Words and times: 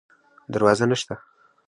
دروازه 0.53 0.85
نشته 0.91 1.15